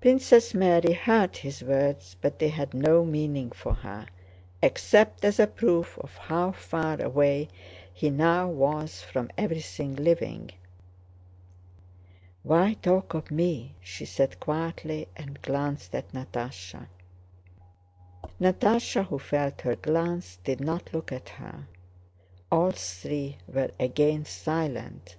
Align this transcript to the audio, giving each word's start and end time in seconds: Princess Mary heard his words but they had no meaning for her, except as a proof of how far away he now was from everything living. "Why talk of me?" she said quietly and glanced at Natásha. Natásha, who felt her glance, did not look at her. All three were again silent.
Princess 0.00 0.54
Mary 0.54 0.92
heard 0.92 1.36
his 1.38 1.64
words 1.64 2.14
but 2.20 2.38
they 2.38 2.46
had 2.48 2.72
no 2.72 3.04
meaning 3.04 3.50
for 3.50 3.74
her, 3.74 4.06
except 4.62 5.24
as 5.24 5.40
a 5.40 5.48
proof 5.48 5.98
of 5.98 6.16
how 6.16 6.52
far 6.52 7.00
away 7.02 7.48
he 7.92 8.08
now 8.08 8.46
was 8.48 9.02
from 9.02 9.28
everything 9.36 9.96
living. 9.96 10.52
"Why 12.44 12.74
talk 12.74 13.14
of 13.14 13.32
me?" 13.32 13.74
she 13.80 14.04
said 14.04 14.38
quietly 14.38 15.08
and 15.16 15.42
glanced 15.42 15.92
at 15.96 16.12
Natásha. 16.12 16.86
Natásha, 18.40 19.04
who 19.06 19.18
felt 19.18 19.62
her 19.62 19.74
glance, 19.74 20.38
did 20.44 20.60
not 20.60 20.94
look 20.94 21.10
at 21.10 21.30
her. 21.30 21.66
All 22.52 22.70
three 22.70 23.38
were 23.48 23.72
again 23.80 24.24
silent. 24.24 25.16